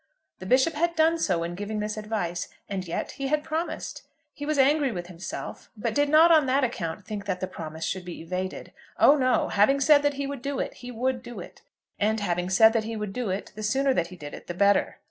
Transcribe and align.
The 0.39 0.47
Bishop 0.47 0.73
had 0.73 0.95
done 0.95 1.19
so 1.19 1.43
in 1.43 1.53
giving 1.53 1.79
this 1.79 1.95
advice, 1.95 2.47
and 2.67 2.87
yet 2.87 3.11
he 3.11 3.27
had 3.27 3.43
promised. 3.43 4.01
He 4.33 4.47
was 4.47 4.57
angry 4.57 4.91
with 4.91 5.05
himself, 5.05 5.69
but 5.77 5.93
did 5.93 6.09
not 6.09 6.31
on 6.31 6.47
that 6.47 6.63
account 6.63 7.05
think 7.05 7.27
that 7.27 7.39
the 7.39 7.45
promise 7.45 7.85
should 7.85 8.03
be 8.03 8.19
evaded. 8.19 8.73
Oh 8.97 9.15
no! 9.15 9.49
Having 9.49 9.81
said 9.81 10.01
that 10.01 10.15
he 10.15 10.25
would 10.25 10.41
do 10.41 10.57
it, 10.57 10.73
he 10.73 10.89
would 10.89 11.21
do 11.21 11.39
it. 11.39 11.61
And 11.99 12.19
having 12.19 12.49
said 12.49 12.73
that 12.73 12.83
he 12.85 12.95
would 12.95 13.13
do 13.13 13.29
it, 13.29 13.51
the 13.55 13.61
sooner 13.61 13.93
that 13.93 14.07
he 14.07 14.15
did 14.15 14.33
it 14.33 14.47
the 14.47 14.55
better. 14.55 14.97